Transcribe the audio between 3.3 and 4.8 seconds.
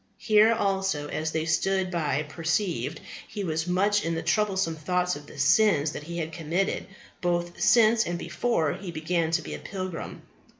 was much in the troublesome